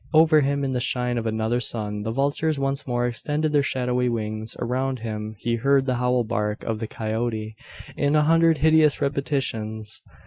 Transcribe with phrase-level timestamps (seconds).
[0.15, 4.09] Over him, in the shine of another sun the vultures once more extended their shadowy
[4.09, 4.55] wings.
[4.57, 7.55] Around him he heard the howl bark of the coyote,
[7.95, 10.01] in a hundred hideous repetitions.